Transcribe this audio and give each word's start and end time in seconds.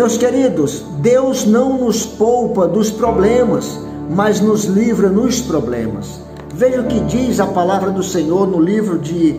Meus 0.00 0.16
queridos, 0.16 0.82
Deus 1.00 1.44
não 1.44 1.76
nos 1.76 2.06
poupa 2.06 2.66
dos 2.66 2.90
problemas, 2.90 3.78
mas 4.08 4.40
nos 4.40 4.64
livra 4.64 5.10
nos 5.10 5.42
problemas. 5.42 6.22
Veja 6.54 6.80
o 6.80 6.86
que 6.86 7.00
diz 7.00 7.38
a 7.38 7.46
palavra 7.46 7.90
do 7.90 8.02
Senhor 8.02 8.46
no 8.46 8.58
livro 8.58 8.98
de 8.98 9.38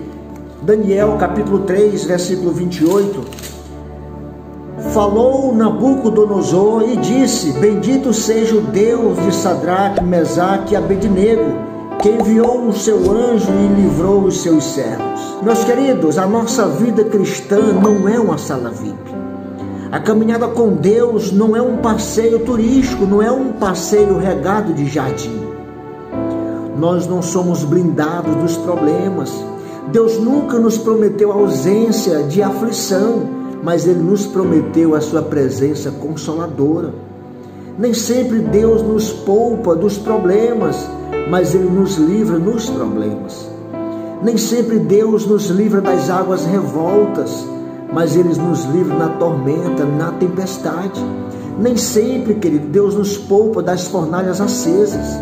Daniel, 0.61 1.17
capítulo 1.19 1.61
3, 1.61 2.03
versículo 2.03 2.51
28. 2.51 3.25
Falou 4.93 5.51
Nabucodonosor 5.55 6.83
e 6.83 6.97
disse: 6.97 7.53
Bendito 7.53 8.13
seja 8.13 8.55
o 8.55 8.61
Deus 8.61 9.17
de 9.25 9.33
Sadraque, 9.33 10.03
Mesaque 10.03 10.75
e 10.75 10.77
Abednego, 10.77 11.57
que 12.03 12.09
enviou 12.09 12.67
o 12.67 12.73
seu 12.73 12.97
anjo 13.09 13.49
e 13.49 13.81
livrou 13.81 14.25
os 14.25 14.43
seus 14.43 14.63
servos. 14.63 15.37
Meus 15.41 15.63
queridos, 15.63 16.19
a 16.19 16.27
nossa 16.27 16.67
vida 16.67 17.03
cristã 17.03 17.59
não 17.81 18.07
é 18.07 18.19
uma 18.19 18.37
sala 18.37 18.69
VIP. 18.69 19.21
A 19.91 19.99
caminhada 19.99 20.47
com 20.47 20.69
Deus 20.69 21.33
não 21.33 21.53
é 21.53 21.61
um 21.61 21.77
passeio 21.77 22.39
turístico, 22.39 23.05
não 23.05 23.21
é 23.21 23.29
um 23.29 23.51
passeio 23.51 24.17
regado 24.17 24.73
de 24.73 24.85
jardim. 24.85 25.41
Nós 26.77 27.05
não 27.05 27.21
somos 27.21 27.65
blindados 27.65 28.33
dos 28.35 28.55
problemas. 28.55 29.29
Deus 29.91 30.17
nunca 30.17 30.57
nos 30.57 30.77
prometeu 30.77 31.33
ausência 31.33 32.23
de 32.23 32.41
aflição, 32.41 33.23
mas 33.61 33.85
Ele 33.85 33.99
nos 33.99 34.25
prometeu 34.25 34.95
a 34.95 35.01
Sua 35.01 35.21
presença 35.21 35.91
consoladora. 35.91 36.93
Nem 37.77 37.93
sempre 37.93 38.39
Deus 38.39 38.81
nos 38.81 39.11
poupa 39.11 39.75
dos 39.75 39.97
problemas, 39.97 40.87
mas 41.29 41.53
Ele 41.53 41.69
nos 41.69 41.97
livra 41.97 42.39
nos 42.39 42.69
problemas. 42.69 43.45
Nem 44.23 44.37
sempre 44.37 44.79
Deus 44.79 45.25
nos 45.25 45.47
livra 45.47 45.81
das 45.81 46.09
águas 46.09 46.45
revoltas, 46.45 47.45
mas 47.91 48.15
Ele 48.15 48.29
nos 48.29 48.63
livra 48.65 48.95
na 48.95 49.09
tormenta, 49.09 49.85
na 49.85 50.11
tempestade. 50.11 51.01
Nem 51.59 51.75
sempre, 51.75 52.35
querido, 52.35 52.67
Deus 52.67 52.95
nos 52.95 53.17
poupa 53.17 53.61
das 53.61 53.87
fornalhas 53.87 54.39
acesas, 54.39 55.19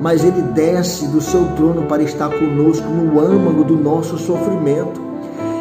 mas 0.00 0.24
Ele 0.24 0.42
desce 0.42 1.06
do 1.06 1.20
seu 1.20 1.44
trono 1.56 1.82
para 1.82 2.02
estar 2.02 2.30
conosco 2.30 2.88
no 2.88 3.20
âmago 3.20 3.64
do 3.64 3.76
nosso 3.76 4.18
sofrimento. 4.18 5.00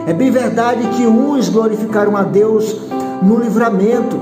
É 0.08 0.14
bem 0.14 0.32
verdade 0.32 0.88
que 0.96 1.06
uns 1.06 1.50
glorificaram 1.50 2.16
a 2.16 2.24
Deus 2.24 2.80
no 3.22 3.40
livramento, 3.40 4.18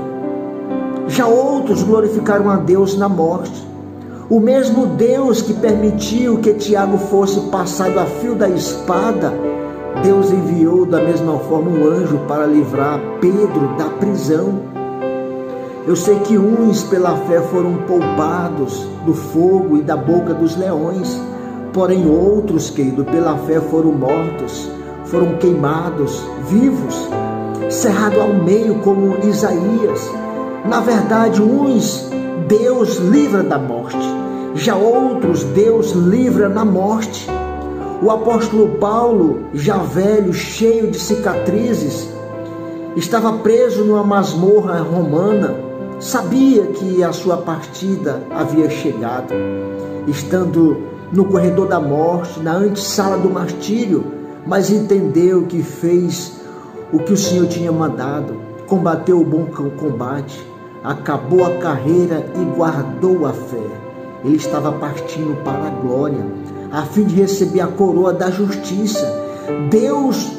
já 1.08 1.26
outros 1.26 1.82
glorificaram 1.82 2.50
a 2.50 2.56
Deus 2.56 2.96
na 2.96 3.08
morte. 3.08 3.74
O 4.28 4.40
mesmo 4.40 4.86
Deus 4.86 5.42
que 5.42 5.52
permitiu 5.52 6.38
que 6.38 6.54
Tiago 6.54 6.96
fosse 6.96 7.38
passado 7.50 7.98
a 7.98 8.06
fio 8.06 8.34
da 8.34 8.48
espada, 8.48 9.32
Deus 10.04 10.30
enviou 10.30 10.84
da 10.84 11.00
mesma 11.00 11.38
forma 11.38 11.70
um 11.70 11.88
anjo 11.88 12.18
para 12.28 12.44
livrar 12.44 13.00
Pedro 13.22 13.74
da 13.78 13.86
prisão. 13.86 14.60
Eu 15.86 15.96
sei 15.96 16.18
que 16.18 16.36
uns 16.36 16.82
pela 16.82 17.16
fé 17.26 17.40
foram 17.40 17.74
poupados 17.86 18.86
do 19.06 19.14
fogo 19.14 19.78
e 19.78 19.80
da 19.80 19.96
boca 19.96 20.34
dos 20.34 20.56
leões, 20.58 21.18
porém 21.72 22.06
outros, 22.06 22.68
querido, 22.68 23.02
pela 23.02 23.38
fé 23.38 23.58
foram 23.62 23.92
mortos, 23.92 24.70
foram 25.06 25.38
queimados, 25.38 26.22
vivos, 26.50 27.08
cerrado 27.70 28.20
ao 28.20 28.28
meio 28.28 28.80
como 28.80 29.16
Isaías. 29.26 30.10
Na 30.68 30.80
verdade, 30.80 31.40
uns 31.40 32.10
Deus 32.46 32.98
livra 32.98 33.42
da 33.42 33.58
morte, 33.58 33.96
já 34.54 34.76
outros 34.76 35.44
Deus 35.44 35.92
livra 35.92 36.50
na 36.50 36.62
morte. 36.62 37.26
O 38.02 38.10
apóstolo 38.10 38.76
Paulo, 38.78 39.46
já 39.54 39.78
velho, 39.78 40.32
cheio 40.32 40.90
de 40.90 40.98
cicatrizes, 40.98 42.08
estava 42.96 43.32
preso 43.38 43.84
numa 43.84 44.02
masmorra 44.02 44.80
romana, 44.80 45.54
sabia 46.00 46.66
que 46.66 47.02
a 47.02 47.12
sua 47.12 47.38
partida 47.38 48.22
havia 48.30 48.68
chegado. 48.68 49.32
Estando 50.06 50.76
no 51.12 51.24
corredor 51.24 51.68
da 51.68 51.80
morte, 51.80 52.40
na 52.40 52.54
antessala 52.54 53.16
do 53.16 53.30
martírio, 53.30 54.04
mas 54.46 54.70
entendeu 54.70 55.46
que 55.46 55.62
fez 55.62 56.40
o 56.92 56.98
que 56.98 57.12
o 57.12 57.16
Senhor 57.16 57.46
tinha 57.46 57.72
mandado, 57.72 58.36
combateu 58.66 59.20
o 59.20 59.24
bom 59.24 59.46
combate, 59.78 60.44
acabou 60.82 61.44
a 61.46 61.56
carreira 61.58 62.26
e 62.34 62.44
guardou 62.56 63.24
a 63.24 63.32
fé. 63.32 63.84
Ele 64.24 64.36
estava 64.36 64.72
partindo 64.72 65.42
para 65.42 65.68
a 65.68 65.70
glória 65.70 66.43
a 66.74 66.82
fim 66.82 67.04
de 67.04 67.14
receber 67.14 67.60
a 67.60 67.68
coroa 67.68 68.12
da 68.12 68.30
justiça. 68.32 69.06
Deus 69.70 70.32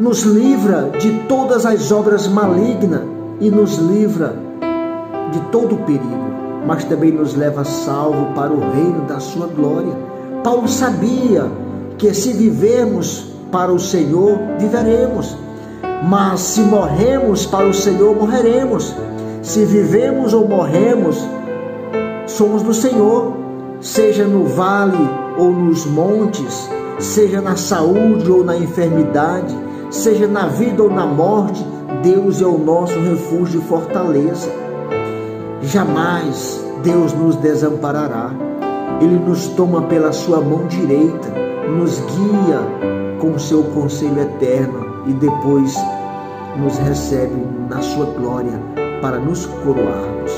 nos 0.00 0.22
livra 0.22 0.90
de 0.98 1.10
todas 1.28 1.66
as 1.66 1.92
obras 1.92 2.26
malignas 2.26 3.02
e 3.38 3.50
nos 3.50 3.76
livra 3.76 4.34
de 5.30 5.40
todo 5.52 5.74
o 5.74 5.78
perigo, 5.80 6.06
mas 6.66 6.84
também 6.84 7.12
nos 7.12 7.34
leva 7.34 7.64
salvo 7.64 8.32
para 8.34 8.50
o 8.50 8.60
reino 8.60 9.02
da 9.06 9.20
sua 9.20 9.46
glória. 9.46 9.92
Paulo 10.42 10.66
sabia 10.66 11.44
que 11.98 12.14
se 12.14 12.32
vivermos 12.32 13.26
para 13.52 13.70
o 13.70 13.78
Senhor, 13.78 14.38
viveremos. 14.58 15.36
Mas 16.08 16.40
se 16.40 16.60
morremos 16.60 17.44
para 17.44 17.66
o 17.66 17.74
Senhor, 17.74 18.16
morreremos. 18.16 18.94
Se 19.42 19.64
vivemos 19.66 20.32
ou 20.32 20.48
morremos, 20.48 21.28
somos 22.26 22.62
do 22.62 22.72
Senhor, 22.72 23.34
seja 23.80 24.24
no 24.24 24.44
vale 24.44 25.27
ou 25.38 25.52
nos 25.52 25.86
montes, 25.86 26.68
seja 26.98 27.40
na 27.40 27.56
saúde 27.56 28.30
ou 28.30 28.44
na 28.44 28.56
enfermidade, 28.56 29.56
seja 29.88 30.26
na 30.26 30.48
vida 30.48 30.82
ou 30.82 30.90
na 30.90 31.06
morte, 31.06 31.64
Deus 32.02 32.42
é 32.42 32.46
o 32.46 32.58
nosso 32.58 32.98
refúgio 32.98 33.60
e 33.60 33.64
fortaleza. 33.64 34.50
Jamais 35.62 36.62
Deus 36.82 37.12
nos 37.14 37.36
desamparará. 37.36 38.32
Ele 39.00 39.16
nos 39.16 39.46
toma 39.48 39.82
pela 39.82 40.12
sua 40.12 40.40
mão 40.40 40.66
direita, 40.66 41.28
nos 41.78 42.00
guia 42.00 42.60
com 43.20 43.38
seu 43.38 43.62
conselho 43.62 44.20
eterno 44.20 45.04
e 45.06 45.12
depois 45.12 45.74
nos 46.56 46.76
recebe 46.78 47.46
na 47.68 47.80
sua 47.80 48.06
glória 48.06 48.60
para 49.00 49.18
nos 49.18 49.46
coroarmos. 49.46 50.32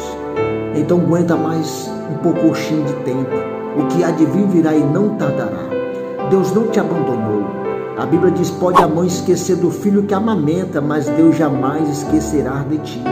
Então 0.74 0.98
aguenta 0.98 1.36
mais 1.36 1.90
um 2.10 2.18
pouquinho 2.18 2.84
de 2.84 2.92
tempo 3.04 3.59
o 3.76 3.86
que 3.86 4.02
há 4.02 4.10
de 4.10 4.24
vir 4.26 4.46
virá 4.46 4.74
e 4.74 4.80
não 4.80 5.10
tardará. 5.16 5.68
Deus 6.30 6.52
não 6.52 6.68
te 6.68 6.80
abandonou. 6.80 7.44
A 7.96 8.06
Bíblia 8.06 8.30
diz: 8.30 8.50
pode 8.50 8.82
a 8.82 8.88
mãe 8.88 9.06
esquecer 9.06 9.56
do 9.56 9.70
filho 9.70 10.04
que 10.04 10.14
amamenta, 10.14 10.80
mas 10.80 11.08
Deus 11.08 11.36
jamais 11.36 11.88
esquecerá 11.88 12.64
de 12.68 12.78
ti. 12.78 13.02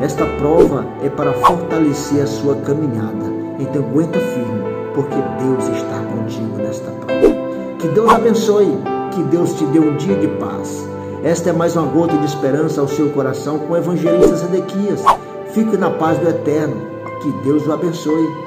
Esta 0.00 0.24
prova 0.38 0.84
é 1.02 1.08
para 1.08 1.32
fortalecer 1.32 2.22
a 2.22 2.26
sua 2.26 2.54
caminhada. 2.56 3.26
Então 3.58 3.82
aguenta 3.82 4.18
firme, 4.18 4.62
porque 4.94 5.16
Deus 5.42 5.64
está 5.76 5.98
contigo 6.00 6.56
nesta 6.58 6.90
prova. 6.90 7.34
Que 7.78 7.88
Deus 7.88 8.10
abençoe, 8.10 8.78
que 9.14 9.22
Deus 9.24 9.54
te 9.54 9.64
dê 9.66 9.78
um 9.78 9.96
dia 9.96 10.16
de 10.16 10.28
paz. 10.28 10.86
Esta 11.24 11.50
é 11.50 11.52
mais 11.52 11.74
uma 11.74 11.86
gota 11.86 12.16
de 12.16 12.26
esperança 12.26 12.80
ao 12.80 12.88
seu 12.88 13.10
coração 13.10 13.58
com 13.58 13.72
o 13.72 13.76
evangelista 13.76 14.36
Zedequias. 14.36 15.02
Fique 15.52 15.76
na 15.76 15.90
paz 15.90 16.18
do 16.18 16.28
Eterno. 16.28 16.76
Que 17.22 17.32
Deus 17.42 17.66
o 17.66 17.72
abençoe. 17.72 18.45